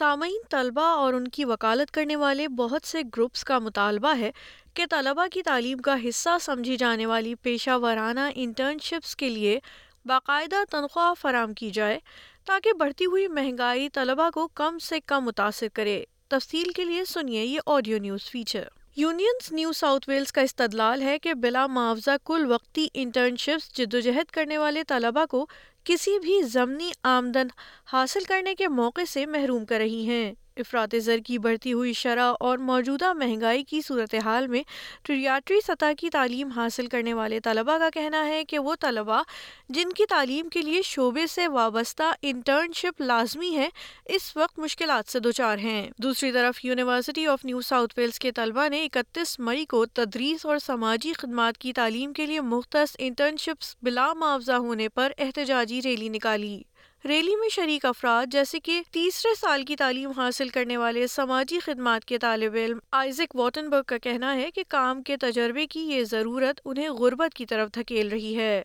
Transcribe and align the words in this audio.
سامعین 0.00 0.42
طلبہ 0.50 0.80
اور 0.80 1.14
ان 1.14 1.28
کی 1.28 1.44
وکالت 1.44 1.90
کرنے 1.90 2.16
والے 2.16 2.48
بہت 2.48 2.86
سے 2.86 3.02
گروپس 3.02 3.44
کا 3.44 3.58
مطالبہ 3.58 4.16
ہے 4.18 4.30
کہ 4.74 4.84
طلبہ 4.90 5.26
کی 5.32 5.42
تعلیم 5.42 5.78
کا 5.78 5.96
حصہ 6.08 6.28
سمجھی 6.40 6.76
جانے 6.76 7.06
والی 7.06 7.34
پیشہ 7.34 7.78
ورانہ 7.82 8.20
انٹرنشپس 8.34 9.16
کے 9.16 9.28
لیے 9.28 9.60
باقاعدہ 10.04 10.56
تنخواہ 10.70 11.12
فراہم 11.20 11.54
کی 11.54 11.70
جائے 11.70 11.98
تاکہ 12.44 12.72
بڑھتی 12.72 13.06
ہوئی 13.06 13.28
مہنگائی 13.28 13.88
طلبہ 13.88 14.30
کو 14.30 14.48
کم 14.48 14.78
سے 14.78 15.00
کم 15.00 15.24
متاثر 15.24 15.66
کرے۔ 15.74 16.04
تفصیل 16.28 16.72
کے 16.72 16.84
لیے 16.84 17.04
سنیے 17.04 17.44
یہ 17.44 17.60
audio 17.66 17.98
news 17.98 18.30
feature. 18.30 18.68
Unions 18.96 19.52
New 19.52 19.72
South 19.72 20.08
Wales 20.08 20.32
کا 20.32 20.40
استدلال 20.40 21.02
ہے 21.02 21.18
کہ 21.18 21.34
بلا 21.34 21.66
معاوضہ 21.66 22.10
کل 22.24 22.46
وقتی 22.46 22.86
انٹرنشپس 22.94 23.78
جدوجہد 23.78 24.30
کرنے 24.30 24.58
والے 24.58 24.82
طلبہ 24.88 25.24
کو 25.26 25.46
کسی 25.84 26.18
بھی 26.18 26.42
ضمنی 26.42 26.90
آمدن 27.02 27.46
حاصل 27.92 28.24
کرنے 28.24 28.54
کے 28.54 28.68
موقع 28.68 29.00
سے 29.08 29.26
محروم 29.26 29.64
کر 29.64 29.76
رہی 29.76 30.06
ہیں۔ 30.06 30.32
افراط 30.60 30.94
زر 31.02 31.18
کی 31.26 31.38
بڑھتی 31.38 31.72
ہوئی 31.72 31.92
شرح 31.92 32.32
اور 32.40 32.58
موجودہ 32.58 33.12
مہنگائی 33.12 33.62
کی 33.62 33.80
صورتحال 33.80 34.46
میں 34.46 34.62
ٹریاٹری 35.02 35.60
سطح 35.66 35.92
کی 35.98 36.10
تعلیم 36.10 36.48
حاصل 36.48 36.86
کرنے 36.86 37.14
والے 37.14 37.40
طلبہ 37.40 37.78
کا 37.78 37.88
کہنا 37.94 38.26
ہے 38.26 38.44
کہ 38.44 38.58
وہ 38.58 38.74
طلبہ 38.80 39.22
جن 39.68 39.92
کی 39.92 40.06
تعلیم 40.06 40.48
کے 40.48 40.62
لیے 40.62 40.82
شعبے 40.82 41.26
سے 41.26 41.48
وابستہ 41.48 42.02
انٹرنشپ 42.22 43.00
لازمی 43.00 43.56
ہے، 43.56 43.68
اس 44.06 44.36
وقت 44.36 44.58
مشکلات 44.58 45.12
سے 45.12 45.20
دوچار 45.20 45.58
ہیں۔ 45.58 45.90
دوسری 45.98 46.32
طرف 46.32 46.64
University 46.64 47.26
of 47.26 47.44
New 47.44 47.60
South 47.60 47.94
Wales 47.96 48.18
کے 48.18 48.32
طلبہ 48.32 48.68
نے 48.68 48.84
اکتیس 48.84 49.38
مئی 49.38 49.64
کو 49.64 49.86
تدریس 49.86 50.46
اور 50.46 50.58
سماجی 50.58 51.12
خدمات 51.12 51.58
کی 51.58 51.72
تعلیم 51.72 52.12
کے 52.12 52.26
لیے 52.26 52.40
مختص 52.40 52.96
انٹرنشپس 52.98 53.76
بلا 53.82 54.12
معاوضہ 54.12 54.52
ہونے 54.52 54.88
پر 54.88 55.12
احتجاجی 55.18 55.80
ریلی 55.84 56.08
نکالی۔ 56.08 56.62
ریلی 57.08 57.36
میں 57.36 57.48
شریک 57.48 57.84
افراد 57.84 58.26
جیسے 58.32 58.60
کہ 58.60 58.82
تیسرے 58.92 59.34
سال 59.34 59.62
کی 59.62 59.76
تعلیم 59.76 60.10
حاصل 60.10 60.48
کرنے 60.48 60.76
والے 60.76 61.06
سماجی 61.06 61.58
خدمات 61.58 62.04
کے 62.04 62.18
طالب 62.18 62.54
علم 62.54 62.78
آئیزک 62.92 63.36
واتنبرگ 63.36 63.82
کا 63.86 63.98
کہنا 63.98 64.36
ہے 64.36 64.50
کہ 64.50 64.62
کام 64.68 65.02
کے 65.02 65.16
تجربے 65.16 65.66
کی 65.66 65.80
یہ 65.80 66.04
ضرورت 66.04 66.60
انہیں 66.64 66.88
غربت 66.88 67.34
کی 67.34 67.46
طرف 67.46 67.68
دھکیل 67.74 68.08
رہی 68.08 68.36
ہے۔ 68.36 68.62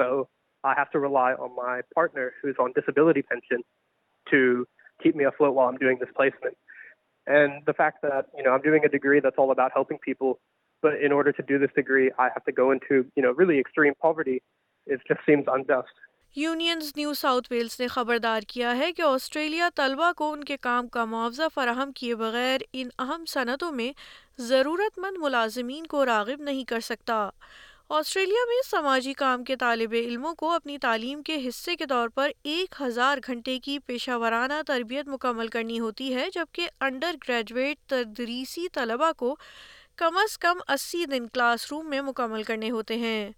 So, 0.00 0.24
I 0.64 0.74
have 0.74 0.90
to 0.90 0.98
rely 0.98 1.32
on 1.32 1.54
my 1.54 1.82
partner 1.94 2.32
who's 2.42 2.56
on 2.58 2.72
disability 2.74 3.22
pension 3.22 3.62
to 4.30 4.66
keep 5.02 5.14
me 5.14 5.24
afloat 5.24 5.54
while 5.54 5.68
I'm 5.68 5.76
doing 5.76 5.98
this 6.00 6.08
placement. 6.14 6.56
And 7.26 7.62
the 7.66 7.74
fact 7.74 8.02
that, 8.02 8.26
you 8.36 8.42
know, 8.42 8.50
I'm 8.50 8.62
doing 8.62 8.84
a 8.84 8.88
degree 8.88 9.20
that's 9.20 9.36
all 9.38 9.50
about 9.50 9.70
helping 9.72 9.98
people, 9.98 10.40
but 10.82 10.94
in 11.00 11.12
order 11.12 11.32
to 11.32 11.42
do 11.42 11.58
this 11.58 11.70
degree, 11.76 12.10
I 12.18 12.28
have 12.34 12.44
to 12.44 12.52
go 12.52 12.70
into, 12.70 13.06
you 13.14 13.22
know, 13.22 13.32
really 13.32 13.58
extreme 13.58 13.94
poverty. 14.00 14.42
It 14.86 15.00
just 15.06 15.20
seems 15.26 15.44
unjust. 15.46 15.94
Unions 16.36 16.92
New 16.96 17.12
South 17.14 17.46
Wales 17.52 17.78
نے 17.80 17.86
خبردار 17.88 18.42
کیا 18.48 18.76
ہے 18.76 18.92
کہ 18.92 19.02
Australia 19.02 19.68
طلبہ 19.76 20.10
کو 20.16 20.30
ان 20.32 20.42
کے 20.44 20.56
کام 20.62 20.88
کا 20.96 21.04
معاوضہ 21.04 21.42
فراہم 21.54 21.92
کیے 21.92 22.14
بغیر 22.14 22.60
ان 22.72 22.88
اہم 22.98 23.24
صنعتوں 23.28 23.70
میں 23.72 23.90
ضرورت 24.48 24.98
مند 24.98 25.16
ملازمین 25.20 25.86
کو 25.90 26.04
راغب 26.06 26.42
نہیں 26.42 26.64
کر 26.68 26.80
سکتا 26.90 27.30
آسٹریلیا 27.90 28.40
میں 28.48 28.56
سماجی 28.70 29.12
کام 29.12 29.44
کے 29.44 29.56
طالب 29.56 29.92
علموں 29.92 30.34
کو 30.34 30.50
اپنی 30.50 30.78
تعلیم 30.78 31.22
کے 31.22 31.48
حصے 31.48 31.76
کے 31.76 31.86
طور 31.86 32.08
پر 32.08 32.30
ایک 32.42 32.74
ہزار 32.80 33.18
گھنٹے 33.26 33.58
کی 33.58 33.78
پیشہ 33.78 34.10
ورانہ 34.10 34.52
تربیت 34.66 35.08
مکمل 35.08 35.48
کرنی 35.48 35.80
ہوتی 35.80 36.14
ہے، 36.14 36.28
جبکہ 36.34 36.68
انڈر 36.80 37.14
گریجویٹ 37.28 37.78
تدریسی 37.86 38.68
طلبہ 38.68 39.12
کو 39.12 39.36
کم 39.96 40.16
از 40.16 40.38
کم 40.38 40.58
اسی 40.68 41.04
دن 41.06 41.26
کلاس 41.26 41.72
روم 41.72 41.90
میں 41.90 42.00
مکمل 42.00 42.42
کرنے 42.42 42.70
ہوتے 42.70 42.96
ہیں۔ 42.96 43.30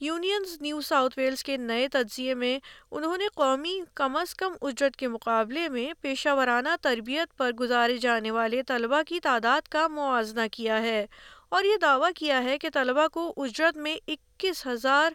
یونینز 0.00 0.60
نیو 0.60 0.80
ساؤتھ 0.80 1.18
ویلز 1.18 1.44
کے 1.44 1.56
نئے 1.56 1.88
تجزیے 1.88 2.34
میں 2.34 2.58
انہوں 2.90 3.16
نے 3.16 3.24
قومی 3.34 3.80
کم 3.94 4.16
از 4.16 4.34
کم 4.34 4.52
اجرت 4.62 4.96
کے 4.96 5.08
مقابلے 5.08 5.68
میں 5.68 5.92
پیشہ 6.00 6.28
ورانہ 6.28 6.68
تربیت 6.82 7.36
پر 7.36 7.52
گزارے 7.52 7.96
جانے 7.96 8.30
والے 8.30 8.62
طلبہ 8.62 9.02
کی 9.02 9.20
تعداد 9.20 9.68
کا 9.68 9.88
موازنہ 9.88 10.40
کیا 10.52 10.82
ہے۔ 10.82 11.06
اور 11.48 11.64
یہ 11.64 11.76
دعویٰ 11.82 12.10
کیا 12.16 12.44
ہے 12.44 12.58
کہ 12.58 12.68
طلبہ 12.74 13.08
کو 13.08 13.34
اجرت 13.36 13.76
میں 13.76 13.96
اکیس 14.08 14.66
ہزار 14.66 15.10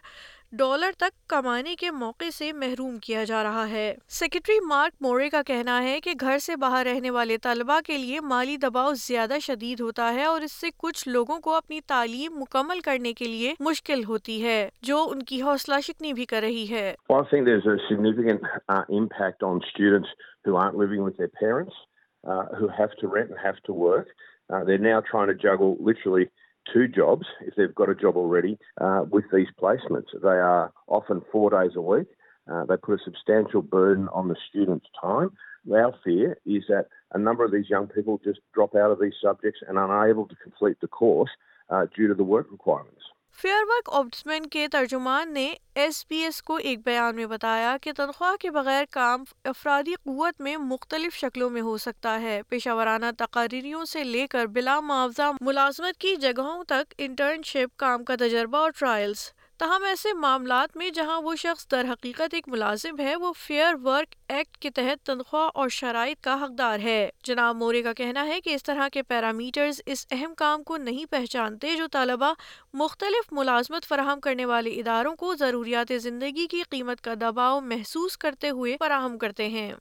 ڈالر 0.52 0.90
تک 0.96 1.28
کمانے 1.28 1.74
کے 1.74 1.90
موقع 1.90 2.30
سے 2.34 2.52
محروم 2.52 2.98
کیا 2.98 3.24
جا 3.24 3.42
رہا 3.42 3.68
ہے۔ 3.68 3.94
سیکرٹری 4.08 4.60
مارک 4.66 4.92
مورے 5.00 5.30
کا 5.30 5.42
کہنا 5.42 5.82
ہے 5.82 6.00
کہ 6.00 6.12
گھر 6.20 6.38
سے 6.38 6.56
باہر 6.56 6.86
رہنے 6.94 7.10
والے 7.10 7.38
طلبہ 7.38 7.80
کے 7.80 7.98
لیے 7.98 8.20
مالی 8.20 8.56
دباؤ 8.56 8.92
زیادہ 8.94 9.34
شدید 9.42 9.80
ہوتا 9.80 10.14
ہے 10.14 10.24
اور 10.24 10.40
اس 10.40 10.52
سے 10.52 10.66
کچھ 10.76 11.08
لوگوں 11.08 11.38
کو 11.38 11.54
اپنی 11.54 11.80
تعلیم 11.80 12.38
مکمل 12.38 12.80
کرنے 12.80 13.12
کے 13.12 13.24
لیے 13.24 13.54
مشکل 13.60 14.04
ہوتی 14.04 14.42
ہے، 14.42 14.68
جو 14.82 15.08
ان 15.10 15.22
کی 15.22 15.42
حوصلہ 15.42 15.74
شکنی 15.82 16.12
بھی 16.12 16.24
کر 16.24 16.40
رہی 16.40 16.70
ہے۔ 16.70 16.94
Uh, 24.52 24.64
they're 24.64 24.78
now 24.78 25.00
trying 25.00 25.28
to 25.28 25.34
juggle 25.34 25.76
literally 25.80 26.28
two 26.72 26.88
jobs 26.88 27.26
if 27.42 27.54
they've 27.56 27.74
got 27.74 27.88
a 27.88 27.94
job 27.94 28.16
already 28.16 28.58
uh, 28.80 29.04
with 29.10 29.24
these 29.32 29.48
placements. 29.60 30.06
They 30.22 30.28
are 30.28 30.72
often 30.86 31.22
four 31.30 31.50
days 31.50 31.72
a 31.76 31.80
week. 31.80 32.06
Uh, 32.50 32.64
they 32.64 32.76
put 32.76 33.00
a 33.00 33.04
substantial 33.04 33.62
burden 33.62 34.08
on 34.08 34.28
the 34.28 34.36
student's 34.48 34.86
time. 35.00 35.30
Our 35.72 35.94
fear 36.04 36.38
is 36.44 36.64
that 36.68 36.86
a 37.12 37.18
number 37.18 37.44
of 37.44 37.52
these 37.52 37.70
young 37.70 37.86
people 37.86 38.20
just 38.24 38.40
drop 38.52 38.74
out 38.74 38.90
of 38.90 39.00
these 39.00 39.14
subjects 39.22 39.60
and 39.66 39.78
are 39.78 40.04
unable 40.04 40.26
to 40.26 40.34
complete 40.42 40.78
the 40.80 40.88
course 40.88 41.30
uh, 41.70 41.86
due 41.94 42.08
to 42.08 42.14
the 42.14 42.24
work 42.24 42.48
requirements. 42.50 43.02
Fair 43.40 43.62
Work 43.68 43.88
Ombudsman 43.92 44.46
کے 44.46 44.68
ترجمان 44.68 45.32
نے 45.32 45.54
S 45.74 46.04
B 46.08 46.16
S 46.16 46.42
کو 46.42 46.56
ایک 46.56 46.84
بیان 46.84 47.16
میں 47.16 47.26
بتایا 47.26 47.76
کہ 47.82 47.92
تنخواہ 47.92 48.36
کے 48.36 48.50
بغیر 48.50 48.84
کام 48.90 49.24
افرادی 49.44 49.94
قوت 49.94 50.40
میں 50.40 50.56
مختلف 50.56 51.14
شکلوں 51.14 51.50
میں 51.50 51.60
ہو 51.60 51.78
سکتا 51.78 52.20
ہے۔ 52.20 52.42
پیشہ 52.48 52.70
ورانہ 52.70 53.06
تقارریوں 53.18 53.84
سے 53.84 54.04
لے 54.04 54.26
کر 54.26 54.46
بلا 54.46 54.80
معاوضہ 54.80 55.30
ملازمت 55.40 56.00
کی 56.00 56.16
جگہوں 56.16 56.64
تک 56.64 56.94
انٹرنشپ، 56.98 57.76
کام 57.76 58.04
کا 58.04 58.16
تجربہ 58.16 58.58
اور 58.58 58.70
ٹرائلز۔ 58.78 59.18
تاہم، 59.62 59.84
ایسے 59.84 60.08
معاملات 60.12 60.76
میں 60.76 60.90
جہاں 60.90 61.22
وہ 61.22 61.34
شخص 61.36 61.70
در 61.70 61.86
حقیقت 61.92 62.34
ایک 62.34 62.48
ملازم 62.48 63.00
ہے، 63.00 63.16
وہ 63.16 63.32
فیئر 63.32 63.74
ورک 63.84 64.14
ایکٹ 64.28 64.56
کے 64.56 64.70
تحت 64.70 65.06
تنخواہ 65.06 65.50
اور 65.54 65.68
شرائط 65.68 66.24
کا 66.24 66.44
حقدار 66.44 66.78
ہے۔ 66.78 67.10
جناب 67.24 67.56
مورے 67.56 67.82
کا 67.82 67.92
کہنا 67.92 68.26
ہے 68.26 68.40
کہ 68.40 68.54
اس 68.54 68.62
طرح 68.62 68.88
کے 68.92 69.02
پیرامیٹرز 69.02 69.80
اس 69.86 70.06
اہم 70.10 70.34
کام 70.34 70.62
کو 70.62 70.76
نہیں 70.76 71.04
پہچانتے 71.10 71.76
جو 71.76 71.86
طالبہ 71.92 72.32
مختلف 72.74 73.32
ملازمت 73.32 73.84
فراہم 73.84 74.20
کرنے 74.20 74.44
والے 74.44 74.70
اداروں 74.70 75.16
کو 75.16 75.34
ضروریات 75.34 75.92
زندگی 76.00 76.46
کی 76.46 76.62
قیمت 76.70 77.00
کا 77.00 77.14
دباؤ 77.20 77.60
محسوس 77.60 78.18
کرتے 78.18 78.50
ہوئے 78.50 78.76
فراہم 78.80 79.18
کرتے 79.18 79.48
ہیں۔ 79.48 79.72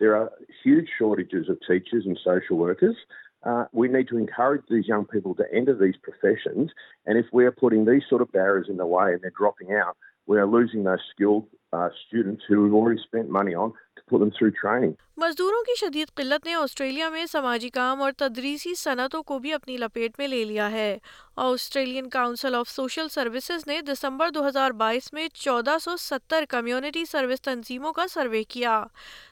There 0.00 0.16
are 0.16 0.32
huge 0.64 0.88
shortages 0.98 1.48
of 1.48 1.58
teachers 1.60 2.04
and 2.06 2.18
social 2.24 2.56
workers. 2.56 2.96
Uh, 3.44 3.66
we 3.72 3.88
need 3.88 4.08
to 4.08 4.18
encourage 4.18 4.62
these 4.68 4.88
young 4.88 5.04
people 5.04 5.34
to 5.34 5.44
enter 5.54 5.74
these 5.74 5.94
professions, 6.02 6.72
and 7.06 7.16
if 7.16 7.26
we're 7.32 7.52
putting 7.52 7.84
these 7.84 8.02
sort 8.08 8.20
of 8.20 8.32
barriers 8.32 8.66
in 8.68 8.76
the 8.76 8.86
way 8.86 9.12
and 9.12 9.22
they're 9.22 9.32
dropping 9.38 9.72
out, 9.72 9.96
we 10.26 10.38
are 10.38 10.46
losing 10.46 10.84
those 10.84 10.98
skilled 11.14 11.46
مزدوروں 15.16 15.62
کی 15.62 15.74
شدید 15.80 16.08
قلت 16.14 16.46
نے 16.46 16.54
Australia 16.54 17.08
میں 17.08 17.26
سماجی 17.26 17.68
کام 17.68 18.02
اور 18.02 18.12
تدریسی 18.16 18.74
صنعتوں 18.74 19.22
کو 19.22 19.38
بھی 19.38 19.52
اپنی 19.52 19.76
لپیٹ 19.76 20.12
میں 20.18 20.28
لے 20.28 20.44
لیا 20.44 20.70
ہے۔ 20.70 20.98
Australian 21.36 22.08
Council 22.08 22.54
of 22.54 22.68
Social 22.68 23.08
Services 23.08 23.66
نے 23.66 23.80
دسمبر 23.80 24.30
دو 24.30 24.48
ہزار 24.48 24.70
بائیس 24.70 25.12
میں 25.12 25.28
چودہ 25.34 25.76
سو 25.82 25.96
ستر 25.96 26.44
کمیونٹی 26.48 27.04
سروس 27.04 27.42
تنظیموں 27.42 27.92
کا 27.92 28.06
سروے 28.08 28.44
کیا۔ 28.44 28.84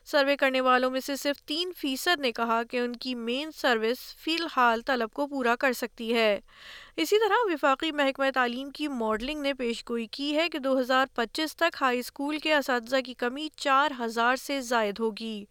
سروے 0.05 0.37
کرنے 0.37 0.61
والوں 0.61 0.91
میں 0.91 1.01
سے 1.01 1.17
صرف 1.17 1.37
تین 1.43 1.73
فیصد 1.77 2.21
نے 2.21 2.33
کہا 2.33 2.63
کہ 2.63 2.77
ان 2.77 2.97
کی 2.97 3.15
مین 3.15 3.51
سروس 3.51 4.17
فی 4.17 4.37
الحال 4.41 4.81
طلب 4.81 5.11
کو 5.11 5.27
پورا 5.27 5.57
کر 5.57 5.73
سکتی 5.73 6.15
ہے۔ 6.15 6.41
اسی 6.97 7.17
طرح 7.19 7.35
وفاقی 7.45 7.93
محکمہ 7.93 8.25
تعلیم 8.35 8.71
کی 8.71 8.89
ماڈلنگ 8.89 9.43
نے 9.43 9.55
پیش 9.55 9.85
گوئی 9.89 10.07
کی 10.07 10.37
ہے 10.37 10.49
کہ 10.49 10.59
دو 10.59 10.81
ہزار 10.81 11.07
پچیس 11.15 11.57
تک 11.57 11.77
ہائی 11.81 11.99
اسکول 11.99 12.28
کے 12.37 12.55
اساتذہ 12.55 12.97
کی 13.07 13.15
کمی 13.15 13.49
چار 13.57 13.91
ہزار 14.01 14.37
سے 14.37 14.61
زائد 14.61 14.99
ہوگی۔ 14.99 15.45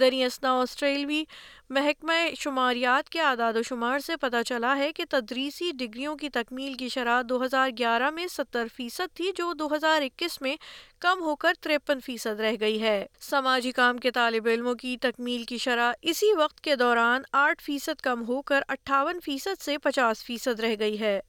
دری 0.00 0.24
اسنا 0.24 0.60
آسٹریلوی 0.60 1.24
محکمہ 1.70 2.12
شماریات 2.38 3.08
کے 3.08 3.20
اعداد 3.20 3.52
و 3.54 3.62
شمار 3.62 3.98
سے 3.98 4.16
پتہ 4.16 4.36
چلا 4.46 4.76
ہے 4.76 4.92
کہ 4.92 5.04
تدریسی 5.10 5.70
ڈگریوں 5.78 6.16
کی 6.16 6.28
تکمیل 6.28 6.74
کی 6.74 6.88
شرح 6.88 7.22
دو 7.28 7.44
ہزار 7.44 7.70
گیارہ 7.78 8.10
میں 8.10 8.26
ستر 8.26 8.66
فیصد 8.76 9.16
تھی، 9.16 9.32
جو 9.36 9.52
دو 9.52 9.74
ہزار 9.76 10.02
اکیس 10.02 10.40
میں 10.40 10.56
کم 11.00 11.20
ہو 11.20 11.36
کر 11.36 11.52
تریپن 11.60 12.00
فیصد 12.00 12.40
رہ 12.40 12.52
گئی 12.60 12.82
ہے۔ 12.82 13.06
سماجی 13.20 13.72
کام 13.72 13.98
کے 13.98 14.10
طالب 14.10 14.46
علموں 14.46 14.74
کی 14.74 14.96
تکمیل 14.96 15.44
کی 15.44 15.58
شرح 15.58 15.92
اسی 16.02 16.32
وقت 16.32 16.60
کے 16.60 16.76
دوران 16.76 17.22
آٹھ 17.32 17.62
فیصد 17.62 18.00
کم 18.00 18.28
ہو 18.28 18.42
کر 18.42 18.62
اٹھاون 18.68 19.20
فیصد 19.24 19.62
سے 19.62 19.78
پچاس 19.78 20.24
فیصد 20.24 20.60
رہ 20.60 20.74
گئی 20.78 21.00
ہے۔ 21.00 21.20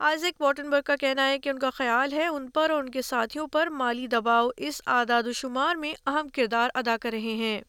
آزک 0.00 0.40
واٹنبرگ 0.40 0.82
کا 0.82 0.96
کہنا 0.96 1.28
ہے 1.28 1.38
کہ 1.38 1.48
ان 1.48 1.58
کا 1.58 1.70
خیال 1.70 2.12
ہے 2.12 2.26
ان 2.26 2.50
پر 2.50 2.70
اور 2.70 2.82
ان 2.82 2.90
کے 2.90 3.02
ساتھیوں 3.02 3.46
پر 3.46 3.66
مالی 3.66 4.06
دباؤ 4.06 4.48
اس 4.56 4.82
آداد 4.86 5.22
و 5.26 5.32
شمار 5.32 5.76
میں 5.76 5.94
اہم 6.06 6.28
کردار 6.28 6.68
ادا 6.74 6.96
کر 7.02 7.10
رہے 7.12 7.34
ہیں۔ 7.34 7.60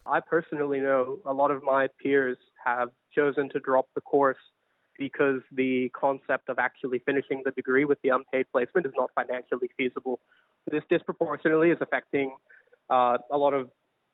Because 5.00 5.36
the 5.58 5.88
concept 5.94 6.50
of 6.50 6.60
actually 6.60 6.98
finishing 6.98 7.44
the 7.44 7.50
degree 7.50 7.84
with 7.84 7.98
the 8.04 8.12
unpaid 8.24 8.46
placement 8.52 8.86
is 8.86 8.92
not 8.98 9.10
financially 9.16 9.68
feasible 9.68 10.16
this 10.68 10.90
disproportionately 11.06 11.72
is 11.72 11.78
affecting 11.82 12.30
a lot 12.90 13.54
of 13.54 13.66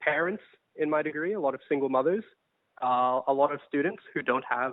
parents 0.06 0.44
in 0.76 0.90
my 0.90 1.04
degree 1.04 1.34
a lot 1.34 1.54
of 1.54 1.60
single 1.70 1.88
mothers 1.90 2.24
a lot 2.78 3.52
of 3.52 3.60
students 3.64 4.08
who 4.16 4.22
don't 4.22 4.46
have 4.52 4.70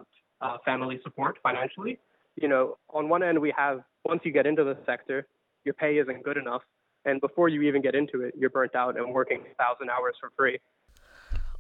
family 0.65 0.99
support 0.99 1.39
financially 1.43 1.95
You 2.37 2.49
know, 2.49 2.79
on 2.91 3.09
one 3.09 3.23
end, 3.23 3.39
we 3.39 3.53
have 3.57 3.83
once 4.05 4.23
you 4.25 4.33
get 4.33 4.47
into 4.47 4.65
the 4.65 4.77
sector, 4.87 5.27
your 5.67 5.75
pay 5.75 5.99
isn't 5.99 6.23
good 6.23 6.37
enough. 6.37 6.63
And 7.05 7.21
before 7.21 7.49
you 7.49 7.63
even 7.63 7.83
get 7.83 7.95
into 7.95 8.23
it, 8.23 8.35
you're 8.37 8.51
burnt 8.51 8.75
out 8.75 8.97
and 8.97 9.13
working 9.13 9.43
1,000 9.59 9.91
hours 9.91 10.17
for 10.21 10.31
free. 10.37 10.59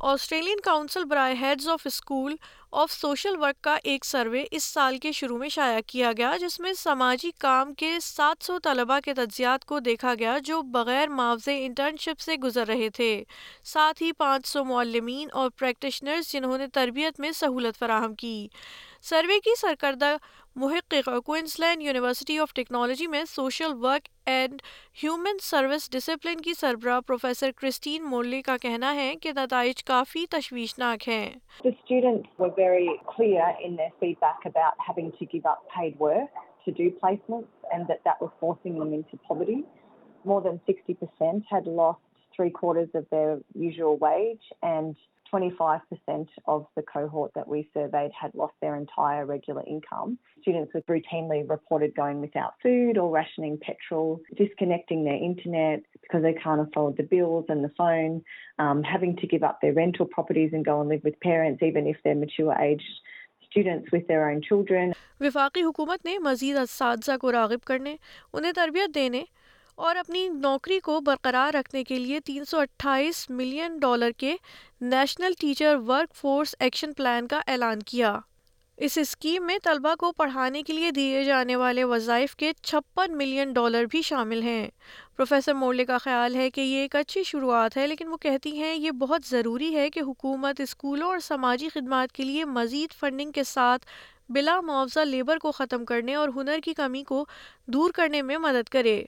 Australian 0.00 0.60
Council 0.64 1.04
برائے 1.04 1.34
heads 1.40 1.69
of 1.69 1.82
school 1.86 2.34
of 2.72 2.92
social 2.92 3.36
work 3.40 3.60
کا 3.64 3.76
ایک 3.84 4.04
survey 4.04 4.44
اس 4.50 4.64
سال 4.64 4.96
کے 4.98 5.12
شروع 5.12 5.36
میں 5.38 5.48
شائع 5.48 5.80
کیا 5.86 6.10
گیا 6.16 6.30
جس 6.40 6.58
میں 6.60 6.72
سماجی 6.72 7.30
کام 7.40 7.72
کے 7.74 7.90
سات 8.02 8.42
سو 8.42 8.58
طلباء 8.64 8.98
کے 9.04 9.14
تجزیات 9.14 9.64
کو 9.64 9.78
دیکھا 9.80 10.14
گیا 10.19 10.36
جو 10.44 10.60
بغیر 10.72 11.08
معاوضے 11.08 11.54
انٹرنشپ 11.66 12.20
سے 12.20 12.36
گزر 12.44 12.66
رہے 12.66 12.88
تھے 12.94 13.12
ساتھ 13.64 14.02
ہی 14.02 14.10
پانچ 14.19 14.46
سو 14.46 14.64
معلمین 14.64 15.28
اور 15.32 15.50
پریکٹیشنرز 15.58 16.32
جنہوں 16.32 16.58
نے 16.58 16.66
تربیت 16.72 17.20
میں 17.20 17.30
سہولت 17.34 17.78
فراہم 17.78 18.14
کی 18.14 18.48
سروے 19.02 19.38
کی 19.40 19.54
سرکردہ 19.60 20.14
محقیقہ 20.56 21.19
میں 23.06 23.25
سربراہ 26.54 27.00
کرسٹین 27.56 28.04
مورلی 28.04 28.43
کا 28.43 28.56
کہنا 28.56 28.94
ہے 28.94 29.14
کہ 29.22 29.32
نتائج 29.32 29.84
کافی 29.84 30.26
تشویشناک 30.31 31.08
ہے 31.08 31.32
25% 45.32 45.81
of 46.46 46.67
the 46.76 46.82
cohort 46.82 47.32
that 47.34 47.49
we 47.49 47.69
surveyed 47.75 48.11
had 48.19 48.34
lost 48.34 48.55
their 48.61 48.76
entire 48.76 49.25
regular 49.26 49.62
income. 49.67 50.19
Students 50.43 50.73
were 50.75 50.82
routinely 50.82 51.49
reported 51.49 51.94
going 51.94 52.20
without 52.20 52.55
food 52.62 52.99
or 52.99 53.11
rationing 53.11 53.58
petrol, 53.58 54.20
disconnecting 54.37 55.05
their 55.05 55.14
internet 55.14 55.82
because 56.02 56.23
they 56.23 56.34
can't 56.34 56.61
afford 56.61 56.96
the 56.96 57.02
bills 57.02 57.46
and 57.49 57.64
the 57.64 57.73
phone, 57.76 58.23
um, 58.58 58.82
having 58.82 59.17
to 59.17 59.26
give 59.26 59.43
up 59.43 59.61
their 59.62 59.73
rental 59.73 60.06
properties 60.06 60.50
and 60.52 60.64
go 60.64 60.81
and 60.81 60.88
live 60.88 61.02
with 61.05 61.19
parents 61.20 61.62
even 61.62 61.87
if 61.87 61.96
they're 62.05 62.14
mature 62.14 62.55
aged 62.55 63.00
students 63.50 63.93
with 63.93 64.06
their 64.08 64.31
own 64.31 64.40
children. 64.49 64.93
وفاقی 65.20 65.62
حکومت 65.62 66.05
نے 66.05 66.19
مزید 66.19 66.56
اساتذہ 66.56 67.17
کو 67.20 67.32
راغب 67.32 67.64
کرنے 67.67 67.96
انہیں 68.32 68.52
تربیت 68.52 68.94
دینے 68.94 69.23
اور 69.74 69.96
اپنی 69.96 70.28
نوکری 70.28 70.80
کو 70.80 71.00
برقرار 71.00 71.54
رکھنے 71.54 71.84
کے 71.84 71.98
لیے 71.98 72.20
تین 72.20 72.44
سو 72.44 72.58
اٹھائیس 72.58 73.30
ملین 73.30 73.78
ڈالر 73.78 74.10
کے 74.10 74.36
National 74.80 75.32
Teacher 75.40 75.76
Workforce 76.14 76.54
Action 76.58 76.92
Plan 76.92 77.26
کا 77.26 77.40
اعلان 77.46 77.82
کیا۔ 77.82 78.19
اس 78.76 78.98
اسکیم 78.98 79.46
میں 79.46 79.58
طلبہ 79.64 79.94
کو 79.94 80.12
پڑھانے 80.12 80.62
کے 80.62 80.72
لیے 80.72 80.90
دیے 80.90 81.24
جانے 81.24 81.56
والے 81.56 81.84
وظائف 81.84 82.36
کے 82.36 82.52
چھپن 82.62 83.16
ملین 83.16 83.52
ڈالر 83.52 83.84
بھی 83.84 84.02
شامل 84.02 84.42
ہیں۔ 84.42 84.69
پروفیسر 85.16 85.54
مورلے 85.54 85.84
کا 85.84 85.98
خیال 85.98 86.34
ہے 86.34 86.50
کہ 86.50 86.60
یہ 86.60 86.76
ایک 86.76 86.96
اچھی 86.96 87.22
شروعات 87.24 87.76
ہے، 87.76 87.86
لیکن 87.86 88.08
وہ 88.08 88.16
کہتی 88.16 88.58
ہیں 88.58 88.74
یہ 88.74 88.90
بہت 88.90 89.20
ضروری 89.30 89.76
ہے 89.76 89.90
کہ 89.90 90.00
حکومت، 90.00 90.60
اسکولوں 90.60 91.08
اور 91.08 91.19
سماجی 91.19 91.69
خدمات 91.69 92.12
کے 92.12 92.22
لیے 92.22 92.44
مزید 92.44 92.92
فنڈنگ 92.92 93.32
کے 93.32 93.44
ساتھ 93.44 93.86
بلا 94.34 94.61
معاوضا 94.61 95.05
لیبر 95.05 95.38
کو 95.38 95.50
ختم 95.52 95.84
کرنے 95.84 96.14
اور 96.14 96.29
ہنر 96.29 96.58
کی 96.64 96.75
کمی 96.75 97.02
کو 97.02 97.25
دور 97.67 97.90
کرنے 97.94 98.23
میں 98.23 98.38
مدد 98.38 98.69
کرے۔ 98.69 99.02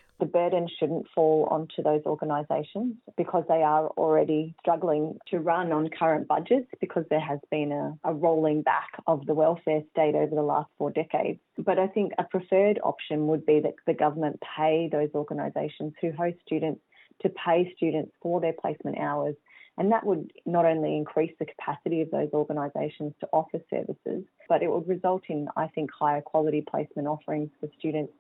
And 19.79 19.91
that 19.91 20.06
would 20.06 20.32
not 20.47 20.65
only 20.65 20.97
increase 20.97 21.32
the 21.38 21.47
capacity 21.47 22.00
of 22.00 22.11
those 22.11 22.29
organisations 22.32 23.12
to 23.21 23.29
offer 23.32 23.61
services, 23.71 24.25
but 24.49 24.62
it 24.62 24.71
would 24.71 24.88
result 24.88 25.25
in, 25.29 25.49
I 25.56 25.67
think, 25.69 25.91
higher 25.91 26.21
quality 26.21 26.61
placement 26.61 27.09
offerings 27.09 27.50
for 27.61 27.69
students, 27.79 28.12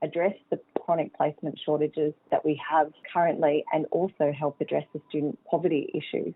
address 0.00 0.34
the 0.50 0.58
chronic 0.80 1.14
placement 1.16 1.58
shortages 1.64 2.14
that 2.30 2.44
we 2.44 2.60
have 2.70 2.92
currently, 3.12 3.64
and 3.74 3.86
also 3.90 4.32
help 4.32 4.60
address 4.60 4.86
the 4.94 5.02
student 5.08 5.38
poverty 5.50 5.84
issues. 5.94 6.34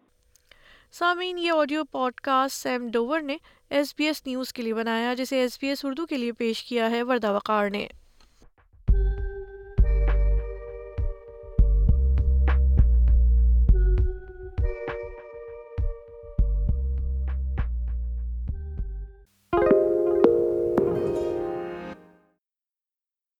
سامعین 0.92 1.38
یہ 1.38 1.52
audio 1.52 1.84
pod 1.84 2.20
cost 2.20 2.62
Sam 2.62 2.88
Dover 2.92 3.20
نے 3.20 3.36
S 3.70 3.94
B 3.96 4.04
S 4.06 4.22
news 4.26 4.52
کے 4.52 4.62
لیے 4.62 4.74
بنایا 4.74 5.14
جسے 5.14 5.40
S 5.40 5.58
B 5.60 5.68
S 5.68 5.84
Urdu 5.84 6.06
کے 6.06 6.16
لیے 6.16 6.32
پیش 6.32 6.62
کیا 6.64 6.90
ہے 6.90 7.02
وردہ 7.02 7.32
وقار 7.32 7.70
نے 7.70 7.86